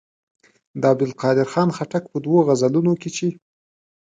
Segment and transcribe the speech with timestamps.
[0.79, 3.27] د عبدالقادر خان خټک په دوو غزلونو کې چې.